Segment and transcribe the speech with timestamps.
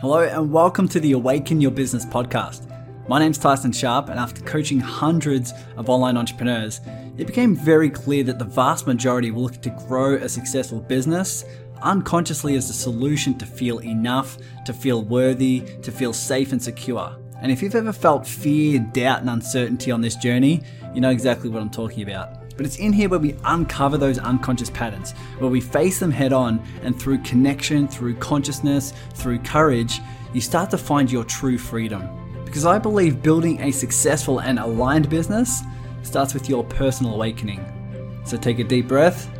[0.00, 2.66] Hello, and welcome to the Awaken Your Business podcast.
[3.06, 6.80] My name's Tyson Sharp, and after coaching hundreds of online entrepreneurs,
[7.18, 11.44] it became very clear that the vast majority will look to grow a successful business
[11.82, 17.14] unconsciously as a solution to feel enough, to feel worthy, to feel safe and secure.
[17.42, 20.62] And if you've ever felt fear, doubt, and uncertainty on this journey,
[20.94, 22.39] you know exactly what I'm talking about.
[22.60, 26.34] But it's in here where we uncover those unconscious patterns, where we face them head
[26.34, 30.02] on, and through connection, through consciousness, through courage,
[30.34, 32.06] you start to find your true freedom.
[32.44, 35.62] Because I believe building a successful and aligned business
[36.02, 37.64] starts with your personal awakening.
[38.26, 39.34] So take a deep breath,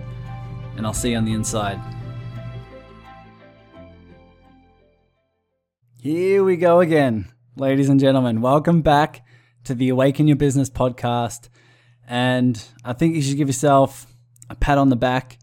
[0.79, 1.79] and I'll see you on the inside.
[6.01, 8.41] Here we go again, ladies and gentlemen.
[8.41, 9.27] Welcome back
[9.65, 11.51] to the Awaken Your Business podcast.
[12.11, 14.13] And I think you should give yourself
[14.51, 15.39] a pat on the back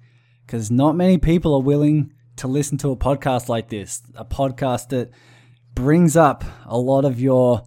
[0.45, 4.89] because not many people are willing to listen to a podcast like this, a podcast
[4.89, 5.11] that
[5.73, 7.63] brings up a lot of your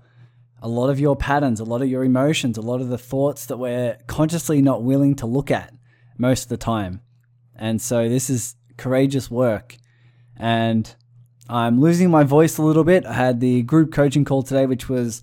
[0.63, 3.47] a lot of your patterns, a lot of your emotions, a lot of the thoughts
[3.47, 5.73] that we're consciously not willing to look at
[6.19, 7.01] most of the time.
[7.57, 9.79] And so this is courageous work.
[10.37, 10.95] And
[11.49, 13.07] I'm losing my voice a little bit.
[13.07, 15.23] I had the group coaching call today, which was,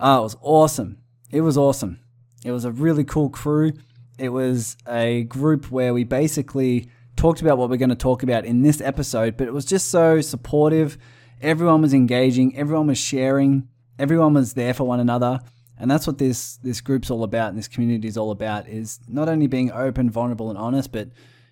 [0.00, 0.96] oh, it was awesome.
[1.30, 1.98] It was awesome.
[2.44, 3.72] It was a really cool crew.
[4.18, 8.44] It was a group where we basically talked about what we're going to talk about
[8.44, 10.98] in this episode, but it was just so supportive.
[11.40, 15.40] Everyone was engaging, everyone was sharing, everyone was there for one another.
[15.78, 19.00] And that's what this this group's all about and this community is all about is
[19.08, 21.08] not only being open, vulnerable and honest, but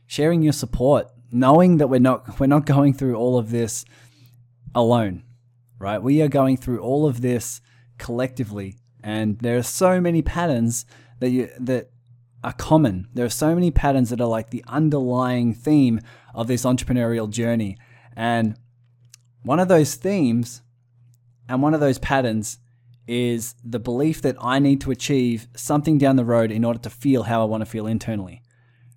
[0.07, 3.85] sharing your support, knowing that we're not we're not going through all of this
[4.75, 5.25] alone.
[5.79, 6.01] Right?
[6.01, 7.61] We are going through all of this
[7.99, 10.87] collectively and there are so many patterns
[11.21, 11.91] that you that
[12.43, 13.09] are common.
[13.13, 16.01] There are so many patterns that are like the underlying theme
[16.35, 17.77] of this entrepreneurial journey.
[18.17, 18.57] And
[19.43, 20.63] one of those themes
[21.49, 22.59] and one of those patterns
[23.07, 26.91] is the belief that I need to achieve something down the road in order to
[26.91, 28.43] feel how I want to feel internally,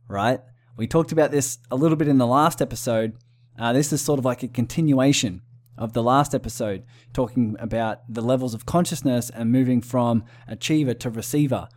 [0.08, 0.40] right?
[0.78, 3.18] We talked about this a little bit in the last episode.
[3.58, 5.42] Uh, this is sort of like a continuation
[5.78, 11.10] of the last episode, talking about the levels of consciousness and moving from achiever to
[11.10, 11.68] receiver.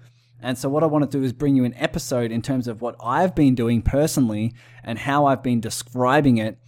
[0.40, 2.82] And so, what I want to do is bring you an episode in terms of
[2.82, 6.58] what I've been doing personally and how I've been describing it,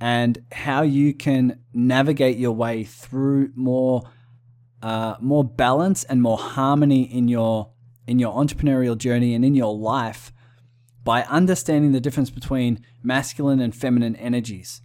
[0.00, 4.02] and how you can navigate your way through more,
[4.82, 7.70] uh, more balance and more harmony in your
[8.08, 10.32] in your entrepreneurial journey and in your life
[11.04, 14.82] by understanding the difference between masculine and feminine energies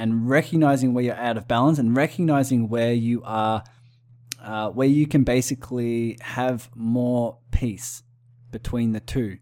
[0.00, 3.62] and recognizing where you're out of balance and recognizing where you are,
[4.42, 8.02] uh, where you can basically have more peace
[8.50, 9.36] between the two,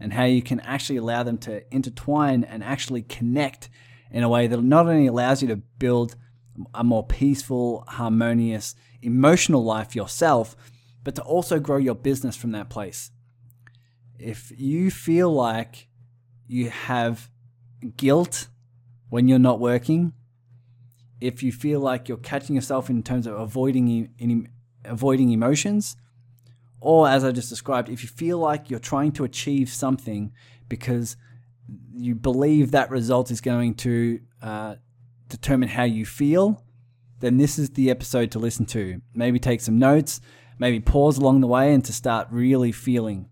[0.00, 3.68] and how you can actually allow them to intertwine and actually connect
[4.10, 6.16] in a way that not only allows you to build
[6.72, 10.56] a more peaceful, harmonious, emotional life yourself,
[11.02, 13.10] but to also grow your business from that place.
[14.18, 15.88] If you feel like
[16.46, 17.28] you have
[17.98, 18.48] guilt
[19.08, 20.12] when you're not working,
[21.20, 24.46] if you feel like you're catching yourself in terms of avoiding any
[24.84, 25.96] avoiding emotions,
[26.80, 30.32] or as I just described, if you feel like you're trying to achieve something
[30.68, 31.16] because
[31.94, 34.74] you believe that result is going to uh,
[35.28, 36.62] determine how you feel,
[37.20, 39.00] then this is the episode to listen to.
[39.14, 40.20] Maybe take some notes,
[40.58, 43.30] maybe pause along the way, and to start really feeling,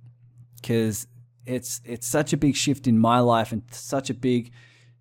[0.57, 1.07] because
[1.45, 4.53] it's it's such a big shift in my life and such a big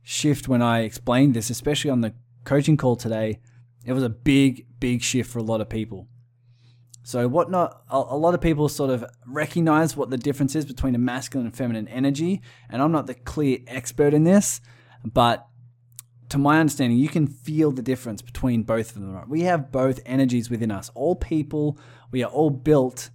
[0.03, 2.13] shift when I explained this, especially on the
[2.43, 3.39] coaching call today.
[3.85, 6.07] It was a big, big shift for a lot of people.
[7.03, 10.93] So, what not a, lot of people sort of recognize what the difference is between
[10.93, 14.61] a masculine and feminine energy, and I'm not the clear expert in this,
[15.03, 15.47] but
[16.29, 19.13] to my understanding, you can feel the difference between both of them.
[19.13, 19.27] Right?
[19.27, 20.91] We have both energies within us.
[20.93, 21.77] All people,
[22.11, 23.09] we are all built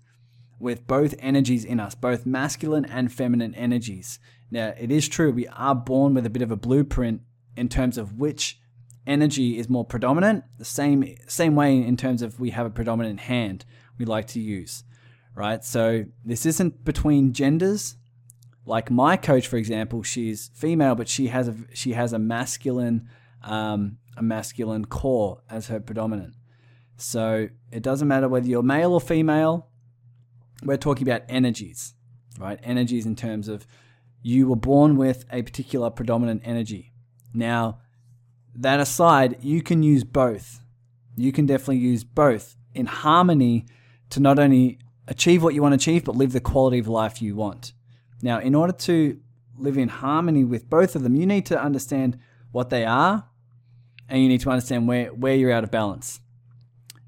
[0.58, 4.18] with both energies in us, both masculine and feminine energies.
[4.50, 7.22] Now, it is true, we are born with a bit of a blueprint
[7.56, 8.60] in terms of which
[9.06, 13.20] energy is more predominant, the same, same way in terms of we have a predominant
[13.20, 13.64] hand
[13.98, 14.84] we like to use,
[15.34, 15.64] right?
[15.64, 17.96] So this isn't between genders.
[18.64, 23.08] Like my coach, for example, she's female, but she has a she has a masculine
[23.44, 26.34] um, a masculine core as her predominant.
[26.96, 29.68] So it doesn't matter whether you're male or female.
[30.62, 31.94] We're talking about energies,
[32.38, 32.58] right?
[32.62, 33.66] Energies in terms of
[34.26, 36.92] you were born with a particular predominant energy.
[37.32, 37.78] Now,
[38.56, 40.62] that aside, you can use both.
[41.16, 43.66] You can definitely use both in harmony
[44.10, 47.22] to not only achieve what you want to achieve, but live the quality of life
[47.22, 47.72] you want.
[48.20, 49.20] Now, in order to
[49.56, 52.18] live in harmony with both of them, you need to understand
[52.50, 53.28] what they are
[54.08, 56.18] and you need to understand where, where you're out of balance.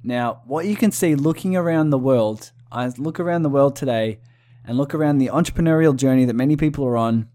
[0.05, 4.21] Now, what you can see looking around the world, I look around the world today
[4.69, 7.29] and look around the entrepreneurial journey that many people are on,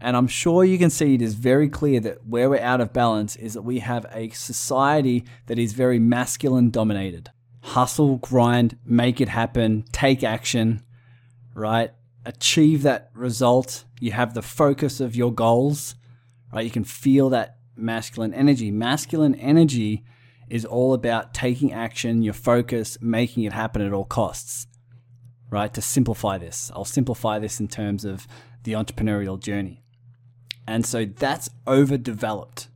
[0.00, 2.92] and I'm sure you can see it is very clear that where we're out of
[2.92, 7.30] balance is that we have a society that is very masculine dominated.
[7.62, 10.82] Hustle, grind, make it happen, take action,
[11.54, 11.92] right?
[12.26, 13.84] Achieve that result.
[14.00, 15.94] You have the focus of your goals,
[16.52, 16.64] right?
[16.64, 18.72] You can feel that masculine energy.
[18.72, 20.04] Masculine energy
[20.50, 24.66] is all about taking action, your focus, making it happen at all costs,
[25.54, 25.72] right?
[25.72, 28.26] To simplify this, I'll simplify this in terms of
[28.64, 29.84] the entrepreneurial journey.
[30.66, 32.68] And so that's overdeveloped.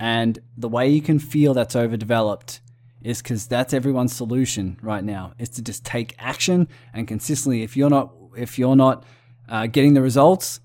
[0.00, 2.60] And the way you can feel that's overdeveloped
[3.02, 7.76] is because that's everyone's solution right now is to just take action and consistently if
[7.76, 9.04] you're not if you're not
[9.48, 10.60] uh, getting the results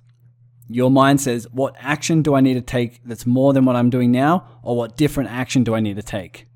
[0.70, 3.90] your mind says what action do i need to take that's more than what i'm
[3.90, 6.48] doing now or what different action do i need to take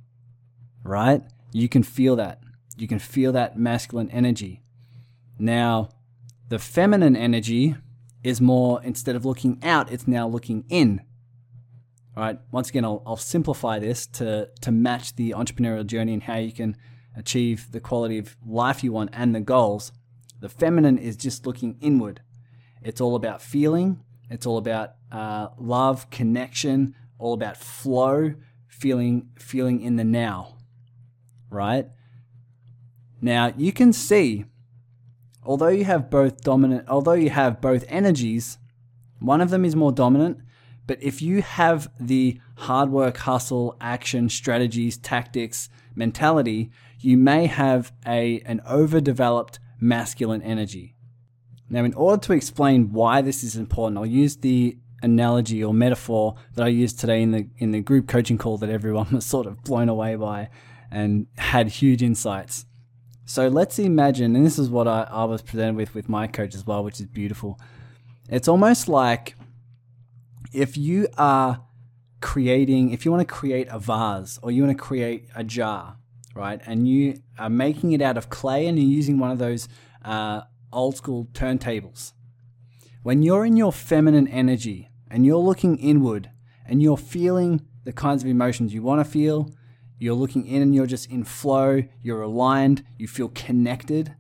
[0.83, 1.21] right
[1.51, 2.39] you can feel that
[2.78, 4.62] you can feel that masculine energy
[5.38, 5.90] now
[6.50, 7.75] the feminine energy
[8.24, 11.02] is more instead of looking out, it's now looking in.
[12.16, 12.40] All right.
[12.52, 16.52] Once again, I'll, I'll simplify this to to match the entrepreneurial journey and how you
[16.52, 16.78] can
[17.18, 19.92] achieve the quality of life you want and the goals.
[20.40, 22.22] The feminine is just looking inward.
[22.81, 24.04] It's all about feeling.
[24.30, 26.96] It's all about uh, love, connection.
[27.18, 28.34] All about flow,
[28.68, 30.56] feeling feeling in the now.
[31.50, 31.88] Right.
[33.24, 34.46] Now you can see
[35.46, 38.58] although you have both dominant, although you have both energies,
[39.20, 40.40] one of them is more dominant.
[40.86, 47.94] But if you have the hard work, hustle, action, strategies, tactics, mentality, you may have
[48.06, 50.96] a an overdeveloped masculine energy.
[51.70, 56.36] Now, in order to explain why this is important, I'll use the analogy or metaphor
[56.56, 59.48] that I used today in the in the group coaching call that everyone was sort
[59.48, 60.50] of blown away by
[60.92, 62.66] and had huge insights.
[63.25, 66.56] So let's imagine, and this is what I, I was presented with with my coach
[66.56, 67.60] as well, which is beautiful.
[68.30, 69.36] It's almost like
[70.52, 71.64] if you are
[72.22, 75.98] creating, if you want to create a vase or you want to create a jar,
[76.36, 79.68] right, and you are making it out of clay and you're using one of those
[80.04, 80.42] uh,
[80.72, 82.14] old school turntables.
[83.04, 86.30] When you're in your feminine energy and you're looking inward
[86.66, 89.50] and you're feeling the kinds of emotions you want to feel,
[90.00, 94.16] you're looking in and you're just in flow, you're aligned, you feel connected.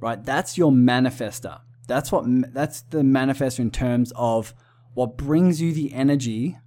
[0.00, 0.22] Right?
[0.24, 1.60] That's your manifester.
[1.86, 4.54] That's what that's the manifester in terms of
[4.94, 6.58] what brings you the energy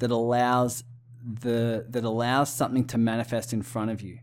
[0.00, 0.84] that allows
[1.24, 4.18] the that allows something to manifest in front of you.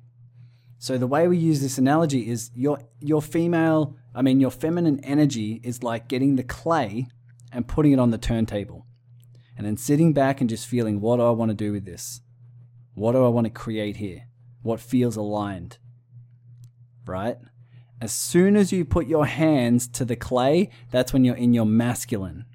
[0.78, 5.00] So the way we use this analogy is your your female, I mean your feminine
[5.04, 7.08] energy is like getting the clay
[7.52, 8.86] and putting it on the turntable.
[9.58, 12.22] And then sitting back and just feeling what do I want to do with this?
[12.94, 14.28] What do I want to create here?
[14.62, 15.78] What feels aligned?
[17.06, 17.38] Right?
[18.02, 21.66] As soon as you put your hands to the clay, that's when you're in your
[21.66, 22.46] masculine.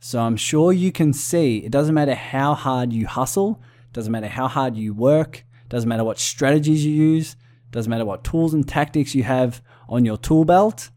[0.00, 3.60] So I'm sure you can see it doesn't matter how hard you hustle,
[3.92, 7.36] doesn't matter how hard you work, doesn't matter what strategies you use,
[7.70, 10.90] doesn't matter what tools and tactics you have on your tool belt.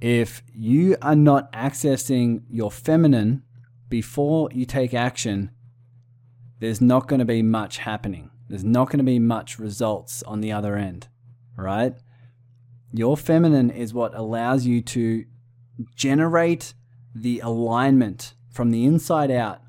[0.00, 3.42] If you are not accessing your feminine
[3.88, 5.50] before you take action,
[6.60, 8.30] there's not going to be much happening.
[8.48, 11.08] There's not going to be much results on the other end,
[11.56, 11.94] right?
[12.92, 15.24] Your feminine is what allows you to
[15.94, 16.74] generate
[17.14, 19.60] the alignment from the inside out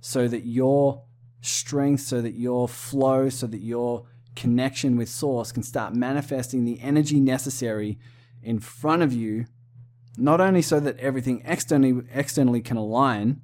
[0.00, 1.02] so that your
[1.40, 6.80] strength, so that your flow, so that your connection with source can start manifesting the
[6.80, 7.98] energy necessary
[8.42, 9.46] in front of you,
[10.16, 13.40] not only so that everything externally externally can align,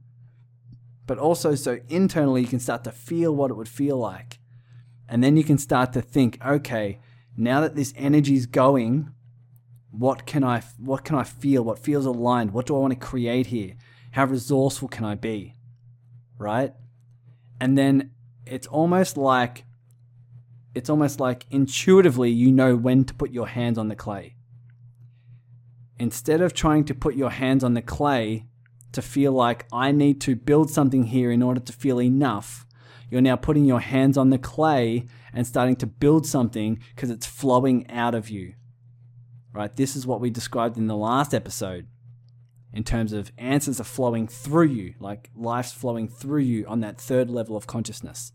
[1.11, 4.39] but also so internally you can start to feel what it would feel like.
[5.09, 7.01] And then you can start to think, okay,
[7.37, 9.11] now that this energy is going,
[9.91, 11.65] what can I what can I feel?
[11.65, 12.53] What feels aligned?
[12.53, 13.75] What do I want to create here?
[14.13, 15.57] How resourceful can I be?
[16.39, 16.75] Right?
[17.61, 18.13] And then
[18.47, 19.65] it's almost like
[20.77, 24.37] it's almost like intuitively you know when to put your hands on the clay.
[25.99, 28.47] Instead of trying to put your hands on the clay
[28.93, 32.67] to feel like I need to build something here in order to feel enough.
[33.11, 37.27] You're now putting your hands on the clay and starting to build something because it's
[37.27, 38.55] flowing out of you.
[39.53, 39.75] Right?
[39.75, 41.87] This is what we described in the last episode
[42.73, 47.01] in terms of answers are flowing through you, like life's flowing through you on that
[47.01, 48.33] third level of consciousness.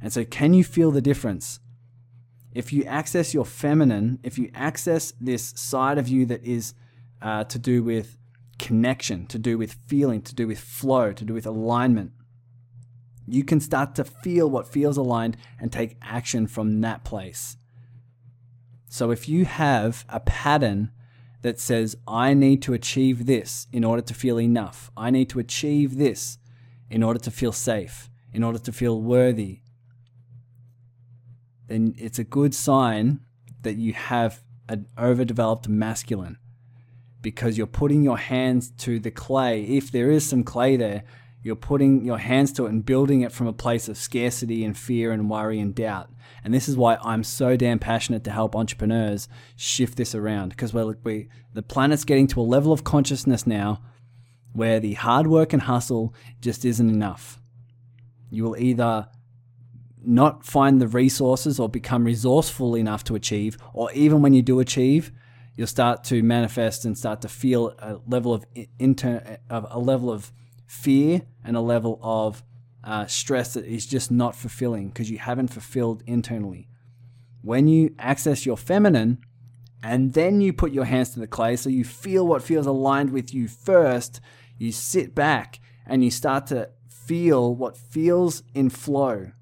[0.00, 1.60] And so, can you feel the difference?
[2.52, 6.74] If you access your feminine, if you access this side of you that is
[7.20, 8.16] uh, to do with
[8.62, 12.12] connection, to do with feeling, to do with flow, to do with alignment.
[13.26, 17.56] You can start to feel what feels aligned and take action from that place.
[18.88, 20.92] So if you have a pattern
[21.42, 25.40] that says, I need to achieve this in order to feel enough, I need to
[25.40, 26.38] achieve this
[26.88, 29.62] in order to feel safe, in order to feel worthy,
[31.66, 33.20] then it's a good sign
[33.62, 36.38] that you have an overdeveloped masculine
[37.22, 39.62] because you're putting your hands to the clay.
[39.62, 41.04] If there is some clay there,
[41.42, 44.76] you're putting your hands to it and building it from a place of scarcity and
[44.76, 46.10] fear and worry and doubt.
[46.44, 50.72] And this is why I'm so damn passionate to help entrepreneurs shift this around because
[50.72, 53.82] we're, we, the planet's getting to a level of consciousness now
[54.52, 57.40] where the hard work and hustle just isn't enough.
[58.30, 59.08] You will either
[60.04, 64.60] not find the resources or become resourceful enough to achieve, or even when you do
[64.60, 65.12] achieve,
[65.54, 68.44] you'll start to manifest and start to feel a level of
[68.78, 70.32] inter- a level of
[70.66, 72.42] fear and a level of
[72.84, 76.68] uh, stress that is just not fulfilling because you haven't fulfilled internally.
[77.42, 79.18] When you access your feminine
[79.82, 83.10] and then you put your hands to the clay, so you feel what feels aligned
[83.10, 84.20] with you first,
[84.58, 89.32] you sit back and you start to feel what feels in flow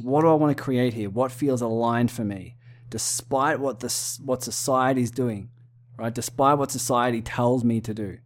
[0.00, 1.10] what do I want to create here?
[1.10, 2.56] What feels aligned for me,
[2.94, 3.92] despite what the
[4.24, 5.50] what society is doing,
[5.98, 6.14] right?
[6.14, 8.18] Despite what society tells me to do,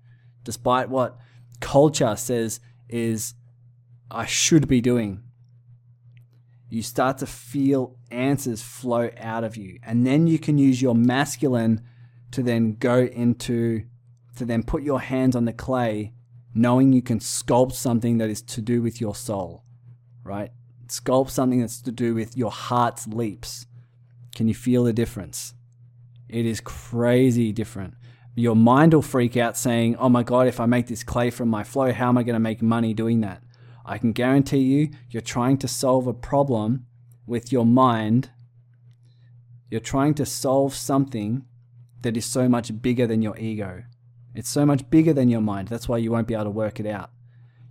[0.44, 1.16] despite what
[1.60, 3.32] culture says is
[4.10, 5.22] I should be doing.
[6.68, 10.94] You start to feel answers flow out of you, and then you can use your
[10.94, 11.80] masculine
[12.32, 13.86] to then go into
[14.36, 16.12] to then put your hands on the clay,
[16.52, 19.64] knowing you can sculpt something that is to do with your soul,
[20.22, 20.50] right?
[20.88, 23.66] sculpt something that's to do with your heart's leaps.
[24.38, 25.52] Can you feel the difference?
[26.28, 27.94] It is crazy different.
[28.36, 31.48] Your mind will freak out saying, Oh my God, if I make this clay from
[31.48, 33.42] my flow, how am I going to make money doing that?
[33.84, 36.86] I can guarantee you, you're trying to solve a problem
[37.26, 38.30] with your mind.
[39.72, 41.44] You're trying to solve something
[42.02, 43.82] that is so much bigger than your ego.
[44.36, 45.66] It's so much bigger than your mind.
[45.66, 47.10] That's why you won't be able to work it out.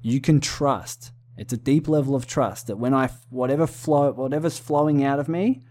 [0.01, 4.57] You can trust it's a deep level of trust that when I whatever flow whatever's
[4.57, 5.61] flowing out of me,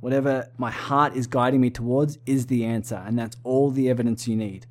[0.00, 4.28] whatever my heart is guiding me towards is the answer and that's all the evidence
[4.28, 4.66] you need.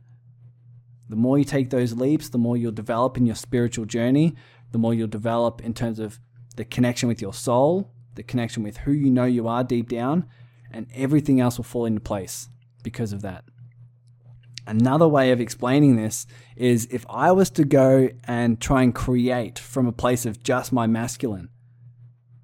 [1.09, 4.35] The more you take those leaps, the more you'll develop in your spiritual journey,
[4.71, 6.19] the more you'll develop in terms of
[6.57, 10.25] the connection with your soul, the connection with who you know you are deep down,
[10.71, 12.49] and everything else will fall into place
[12.83, 13.45] because of that.
[14.65, 19.57] Another way of explaining this is if I was to go and try and create
[19.57, 21.47] from a place of just my masculine,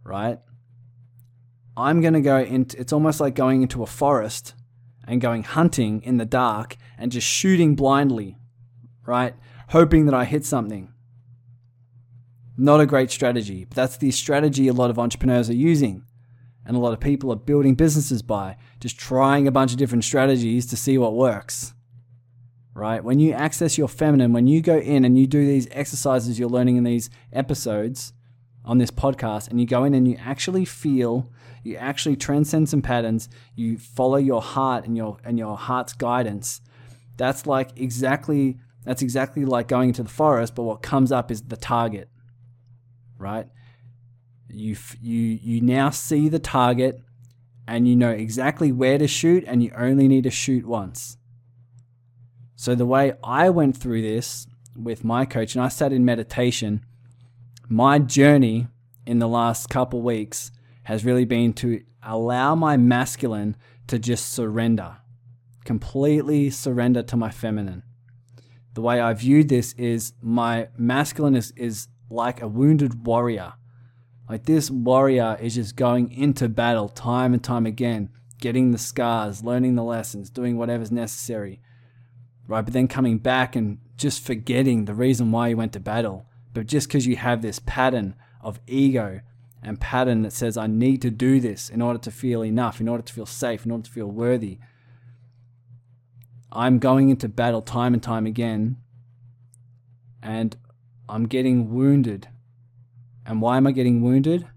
[0.05, 0.39] right?
[1.75, 4.53] I'm going to go into it's almost like going into a forest
[5.07, 8.37] and going hunting in the dark and just shooting blindly,
[9.05, 9.35] right?
[9.69, 10.93] Hoping that I hit something.
[12.55, 16.05] Not a great strategy, but that's the strategy a lot of entrepreneurs are using
[16.65, 20.03] and a lot of people are building businesses by just trying a bunch of different
[20.03, 21.73] strategies to see what works
[22.73, 23.03] right?
[23.03, 26.49] When you access your feminine, when you go in and you do these exercises you're
[26.49, 28.13] learning in these episodes
[28.65, 31.29] on this podcast, and you go in and you actually feel,
[31.63, 36.61] you actually transcend some patterns, you follow your heart and your and your heart's guidance.
[37.17, 41.43] That's like exactly that's exactly like going into the forest, but what comes up is
[41.43, 42.09] the target,
[43.17, 43.47] right?
[44.49, 47.01] You you you now see the target,
[47.67, 51.17] and you know exactly where to shoot, and you only need to shoot once
[52.63, 56.85] so, the way I went through this with my coach, and I sat in meditation,
[57.73, 58.67] my journey
[59.07, 60.51] in the last couple weeks
[60.83, 64.97] has really been to allow my masculine to just surrender,
[65.65, 67.81] completely surrender to my feminine.
[68.75, 73.53] The way I viewed this is my masculine is, is like a wounded warrior.
[74.29, 79.43] Like this warrior is just going into battle time and time again, getting the scars,
[79.43, 81.59] learning the lessons, doing whatever's necessary
[82.47, 82.63] right?
[82.63, 86.27] But then coming back and just forgetting the reason why you went to battle.
[86.53, 89.21] But just because you have this pattern of ego
[89.61, 92.87] and pattern that says, I need to do this in order to feel enough, in
[92.87, 94.59] order to feel safe, in order to feel worthy.
[96.51, 98.77] I'm going into battle time and time again,
[100.21, 100.55] and
[101.09, 102.27] I'm getting wounded.
[103.25, 104.47] And why am I getting wounded?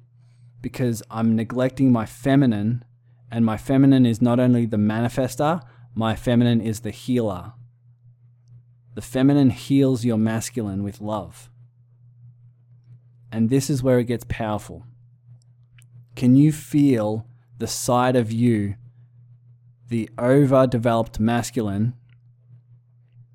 [0.60, 2.84] Because I'm neglecting my feminine,
[3.30, 5.62] and my feminine is not only the manifester,
[5.94, 7.54] my feminine is the healer.
[8.94, 11.48] The feminine heals your masculine with love.
[13.32, 14.84] And this is where it gets powerful.
[16.14, 17.26] Can you feel
[17.58, 18.76] the side of you,
[19.88, 21.94] the overdeveloped masculine,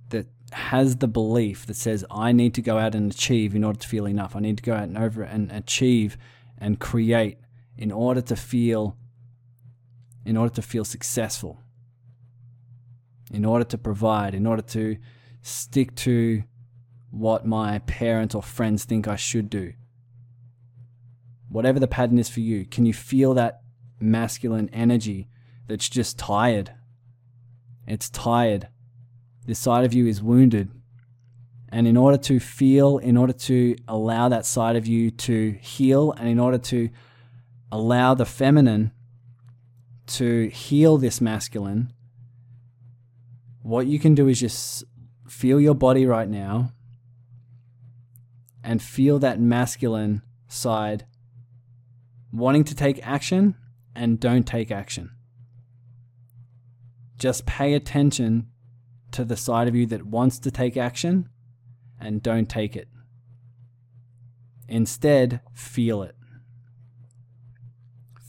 [0.10, 3.79] that has the belief that says, I need to go out and achieve in order
[3.79, 4.36] to feel enough.
[4.36, 6.17] I need to go out and over and achieve
[6.57, 7.38] and create
[7.77, 8.98] in order to feel
[10.24, 11.60] in order to feel successful.
[13.31, 14.98] In order to provide, in order to
[15.41, 16.43] stick to
[17.10, 19.74] what my parents or friends think I should do.
[21.51, 23.62] Whatever the pattern is for you, can you feel that
[24.00, 25.27] masculine energy
[25.67, 26.74] that's just tired?
[27.86, 28.70] It's tired
[29.46, 30.70] this side of you is wounded.
[31.70, 36.12] And in order to feel, in order to allow that side of you to heal,
[36.12, 36.89] and in order to
[37.72, 38.91] allow the feminine
[40.08, 41.93] to heal this masculine,
[43.62, 44.84] what you can do is just
[45.27, 46.74] feel your body right now
[48.63, 51.05] and feel that masculine side
[52.31, 53.55] wanting to take action
[53.95, 55.11] and don't take action.
[57.17, 58.47] Just pay attention
[59.11, 61.29] to the side of you that wants to take action
[62.00, 62.88] and don't take it.
[64.67, 66.15] Instead, feel it.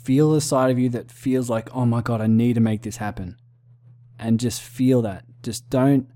[0.04, 2.82] Feel the side of you that feels like, oh my God, I need to make
[2.82, 3.37] this happen.
[4.18, 5.25] And just feel that.
[5.42, 6.09] Just don't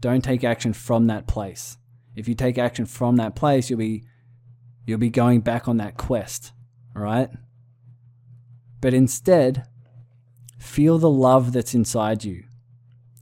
[0.00, 1.76] don't take action from that place.
[2.14, 4.04] If you take action from that place, you'll be
[4.86, 6.52] you'll be going back on that quest,
[6.94, 7.30] right?
[8.80, 9.66] But instead,
[10.58, 12.44] feel the love that's inside you.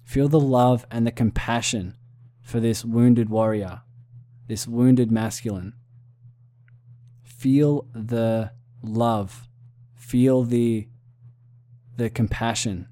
[0.05, 1.97] Feel the love and the compassion
[2.41, 3.83] for this wounded warrior,
[4.47, 5.75] this wounded masculine.
[7.23, 9.49] Feel the love,
[9.95, 10.89] feel the,
[11.97, 12.89] the compassion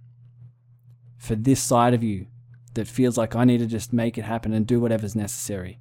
[1.16, 2.26] for this side of you
[2.74, 5.80] that feels like I need to just make it happen and do whatever's necessary.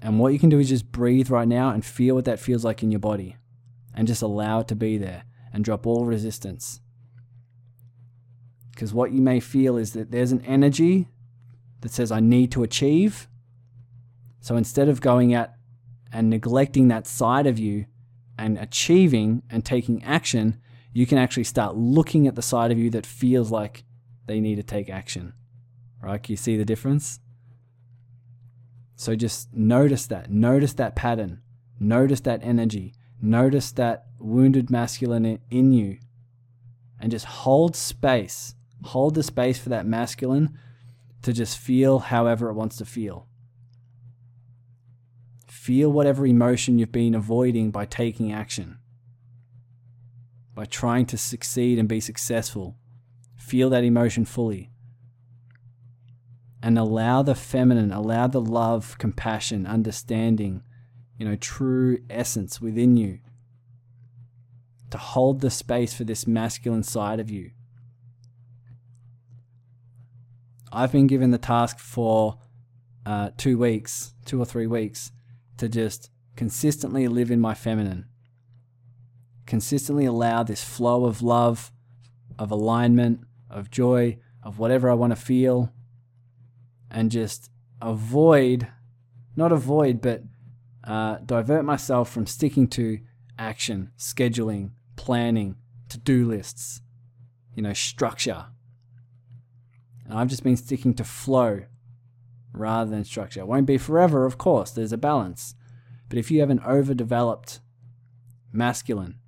[0.00, 2.64] And what you can do is just breathe right now and feel what that feels
[2.64, 3.36] like in your body
[3.94, 6.80] and just allow it to be there and drop all resistance.
[8.70, 11.08] Because what you may feel is that there's an energy
[11.82, 13.28] that says, I need to achieve.
[14.40, 15.50] So instead of going out
[16.12, 17.86] and neglecting that side of you
[18.38, 20.58] and achieving and taking action,
[20.92, 23.84] you can actually start looking at the side of you that feels like
[24.26, 25.34] they need to take action.
[26.02, 26.22] Right?
[26.22, 27.20] Can you see the difference?
[28.96, 30.30] So just notice that.
[30.30, 31.40] Notice that pattern.
[31.78, 32.94] Notice that energy.
[33.22, 35.98] Notice that wounded masculine in you.
[37.00, 38.54] And just hold space
[38.84, 40.58] Hold the space for that masculine
[41.22, 43.28] to just feel however it wants to feel.
[45.46, 48.78] Feel whatever emotion you've been avoiding by taking action,
[50.54, 52.76] by trying to succeed and be successful.
[53.36, 54.70] Feel that emotion fully.
[56.60, 60.62] And allow the feminine, allow the love, compassion, understanding,
[61.22, 63.20] you know, true essence within you
[64.90, 67.52] to hold the space for this masculine side of you.
[70.72, 72.40] I've been given the task for
[73.06, 75.12] uh, two weeks, two or three weeks,
[75.58, 78.06] to just consistently live in my feminine.
[79.46, 81.70] Consistently allow this flow of love,
[82.36, 85.72] of alignment, of joy, of whatever I want to feel,
[86.90, 87.48] and just
[87.80, 88.66] avoid,
[89.36, 90.24] not avoid, but
[90.84, 93.00] uh, divert myself from sticking to
[93.38, 95.56] action, scheduling, planning,
[95.88, 96.80] to do lists,
[97.54, 98.46] you know, structure.
[100.04, 101.62] And I've just been sticking to flow
[102.52, 103.40] rather than structure.
[103.40, 105.54] It won't be forever, of course, there's a balance.
[106.08, 107.60] But if you have an overdeveloped
[108.52, 109.18] masculine,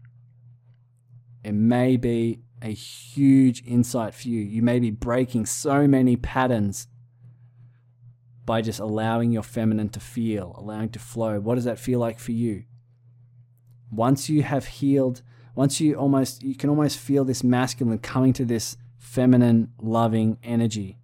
[1.43, 4.41] it may be a huge insight for you.
[4.41, 6.89] You may be breaking so many patterns
[8.47, 11.41] by just allowing your feminine to feel, allowing to flow.
[11.41, 12.65] What does that feel like for you?
[13.91, 15.23] Once you have healed,
[15.55, 20.99] once you almost you can almost feel this masculine coming to this feminine, loving energy.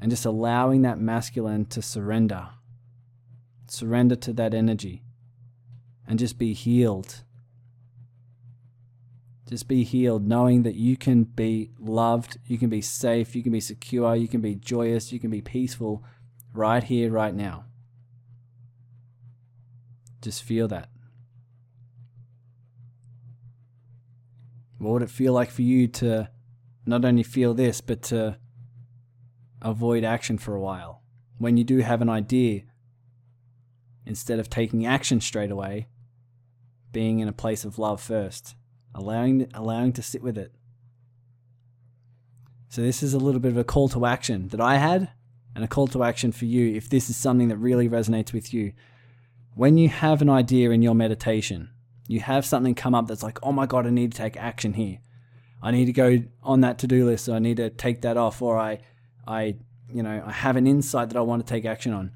[0.00, 2.48] And just allowing that masculine to surrender.
[3.68, 5.04] Surrender to that energy.
[6.06, 7.22] And just be healed.
[9.52, 13.52] Just be healed, knowing that you can be loved, you can be safe, you can
[13.52, 16.02] be secure, you can be joyous, you can be peaceful
[16.54, 17.66] right here, right now.
[20.22, 20.88] Just feel that.
[24.78, 26.30] What would it feel like for you to
[26.86, 28.38] not only feel this, but to
[29.60, 31.02] avoid action for a while?
[31.36, 32.62] When you do have an idea,
[34.06, 35.88] instead of taking action straight away,
[36.90, 38.54] being in a place of love first,
[38.94, 40.52] allowing allowing to sit with it.
[42.68, 45.10] So this is a little bit of a call to action that I had
[45.54, 48.54] and a call to action for you if this is something that really resonates with
[48.54, 48.72] you.
[49.54, 51.70] When you have an idea in your meditation,
[52.08, 54.72] you have something come up that's like, oh my God, I need to take action
[54.74, 54.98] here.
[55.62, 57.26] I need to go on that to do list.
[57.26, 58.80] So I need to take that off, or I,
[59.26, 59.56] I,
[59.92, 62.12] you know, I have an insight that I want to take action on.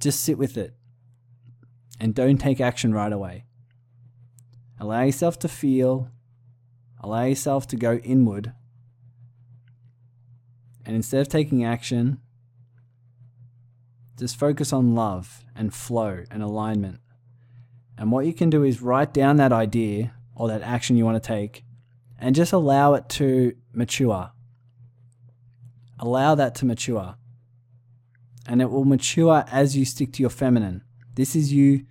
[0.00, 0.74] Just sit with it
[2.00, 3.44] and don't take action right away.
[4.78, 6.10] Allow yourself to feel,
[7.00, 8.52] allow yourself to go inward.
[10.84, 12.20] And instead of taking action,
[14.18, 17.00] just focus on love and flow and alignment.
[17.98, 21.22] And what you can do is write down that idea or that action you want
[21.22, 21.64] to take
[22.18, 24.30] and just allow it to mature.
[25.98, 27.16] Allow that to mature.
[28.46, 30.82] And it will mature as you stick to your feminine.
[31.14, 31.86] This is you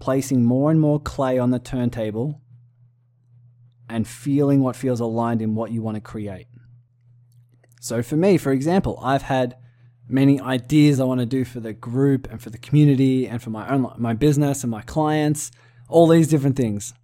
[0.00, 2.40] placing more and more clay on the turntable
[3.88, 6.46] and feeling what feels aligned in what you want to create.
[7.80, 9.56] So, for me, for example, I've had
[10.08, 13.50] many ideas I want to do for the group and for the community and for
[13.50, 15.50] my own my business and my clients,
[15.88, 16.94] all these different things.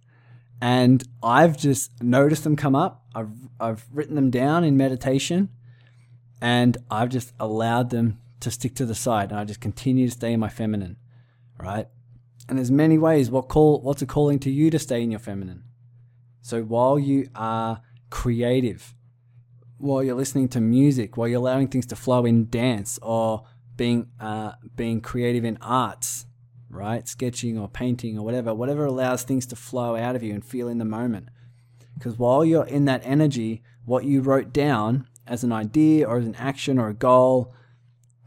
[0.59, 3.05] And I've just noticed them come up.
[3.15, 3.29] I've
[3.59, 5.49] I've written them down in meditation
[6.41, 10.11] and I've just allowed them to stick to the side and I just continue to
[10.11, 10.97] stay in my feminine,
[11.59, 11.87] right?
[12.49, 15.19] And there's many ways what call what's a calling to you to stay in your
[15.19, 15.63] feminine.
[16.41, 18.95] So while you are creative,
[19.77, 23.43] while you're listening to music, while you're allowing things to flow in dance or
[23.75, 26.25] being uh, being creative in arts,
[26.69, 27.07] right?
[27.07, 30.67] Sketching or painting or whatever, whatever allows things to flow out of you and feel
[30.67, 31.29] in the moment.
[31.97, 36.25] Because while you're in that energy, what you wrote down as an idea or as
[36.25, 37.53] an action or a goal,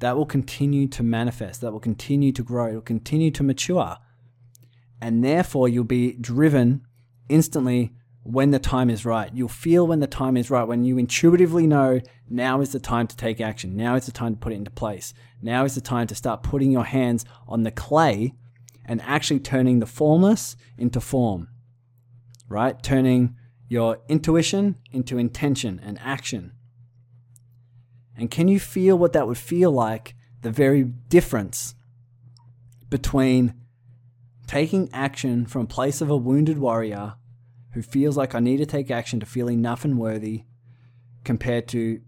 [0.00, 3.96] that will continue to manifest, that will continue to grow, it will continue to mature.
[5.00, 6.82] And therefore, you'll be driven
[7.28, 9.30] instantly when the time is right.
[9.34, 13.06] You'll feel when the time is right, when you intuitively know now is the time
[13.06, 13.76] to take action.
[13.76, 15.14] Now is the time to put it into place.
[15.40, 18.34] Now is the time to start putting your hands on the clay
[18.84, 21.48] and actually turning the formless into form,
[22.48, 22.82] right?
[22.82, 23.36] Turning
[23.68, 26.52] your intuition into intention and action.
[28.16, 30.14] And can you feel what that would feel like?
[30.42, 31.74] The very difference
[32.88, 33.54] between
[34.50, 37.14] taking action from place of a wounded warrior
[37.72, 40.42] who feels like I need to take action to feel enough and worthy,
[41.22, 42.00] compared to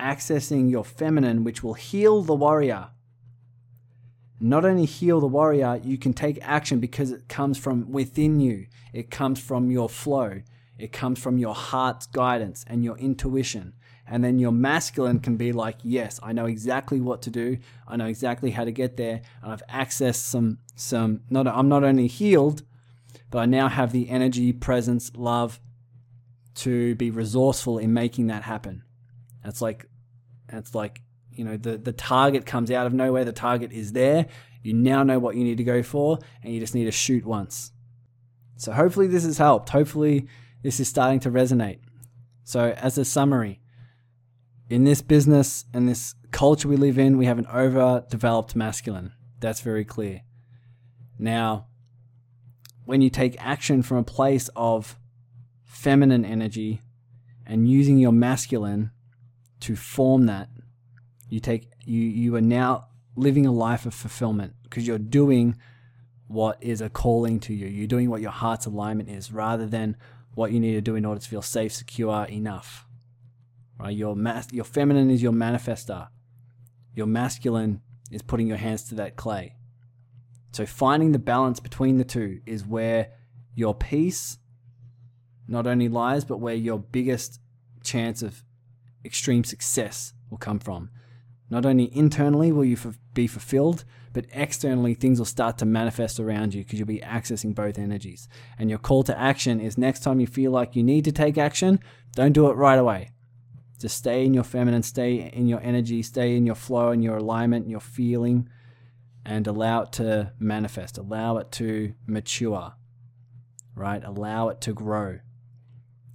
[0.00, 2.88] accessing your feminine, which will heal the warrior.
[4.40, 8.66] Not only heal the warrior, you can take action because it comes from within you,
[8.92, 10.42] it comes from your flow,
[10.78, 13.74] it comes from your heart's guidance and your intuition.
[14.10, 17.58] And then your masculine can be like, yes, I know exactly what to do.
[17.86, 19.20] I know exactly how to get there.
[19.42, 22.62] And I've accessed some, some, not, I'm not only healed,
[23.30, 25.60] but I now have the energy, presence, love
[26.56, 28.82] to be resourceful in making that happen.
[29.44, 29.86] It's like,
[30.48, 33.24] it's like, you know, the, the target comes out of nowhere.
[33.24, 34.26] The target is there.
[34.62, 37.24] You now know what you need to go for, and you just need to shoot
[37.24, 37.70] once.
[38.56, 39.68] So hopefully this has helped.
[39.68, 40.26] Hopefully
[40.62, 41.78] this is starting to resonate.
[42.42, 43.60] So as a summary,
[44.68, 49.12] in this business and this culture we live in, we have an overdeveloped masculine.
[49.40, 50.22] That's very clear.
[51.18, 51.66] Now,
[52.84, 54.98] when you take action from a place of
[55.64, 56.82] feminine energy
[57.46, 58.90] and using your masculine
[59.60, 60.48] to form that,
[61.28, 65.56] you take you you are now living a life of fulfillment because you're doing
[66.28, 67.66] what is a calling to you.
[67.66, 69.96] You're doing what your heart's alignment is rather than
[70.34, 72.86] what you need to do in order to feel safe, secure, enough.
[73.78, 73.96] Right?
[73.96, 76.08] Your mas- your feminine is your manifester.
[76.94, 79.56] Your masculine is putting your hands to that clay.
[80.52, 83.12] So finding the balance between the two is where
[83.54, 84.38] your peace
[85.46, 87.40] not only lies, but where your biggest
[87.82, 88.44] chance of
[89.04, 90.90] extreme success will come from.
[91.50, 92.76] Not only internally will you
[93.14, 97.54] be fulfilled, but externally things will start to manifest around you because you'll be accessing
[97.54, 98.28] both energies.
[98.58, 101.38] And your call to action is next time you feel like you need to take
[101.38, 101.80] action,
[102.14, 103.10] don't do it right away.
[103.78, 107.18] Just stay in your feminine, stay in your energy, stay in your flow and your
[107.18, 108.48] alignment and your feeling
[109.24, 112.72] and allow it to manifest, allow it to mature,
[113.74, 114.02] right?
[114.02, 115.20] Allow it to grow.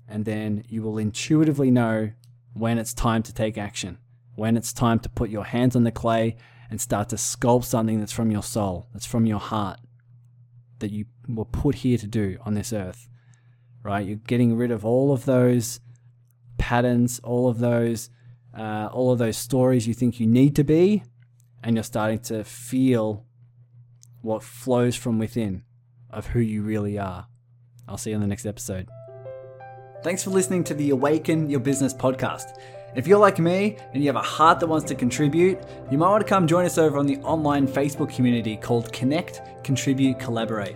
[0.07, 2.11] And then you will intuitively know
[2.53, 3.97] when it's time to take action,
[4.35, 6.35] when it's time to put your hands on the clay
[6.69, 9.79] and start to sculpt something that's from your soul, that's from your heart,
[10.79, 13.07] that you were put here to do on this earth,
[13.83, 14.05] right?
[14.05, 15.79] You're getting rid of all of those
[16.57, 18.09] patterns, all of those,
[18.57, 21.03] uh, all of those stories you think you need to be,
[21.63, 23.25] and you're starting to feel
[24.21, 25.63] what flows from within
[26.09, 27.27] of who you really are.
[27.87, 28.87] I'll see you in the next episode.
[30.03, 32.59] Thanks for listening to the Awaken Your Business podcast.
[32.95, 36.09] If you're like me and you have a heart that wants to contribute, you might
[36.09, 40.75] want to come join us over on the online Facebook community called Connect, Contribute, Collaborate.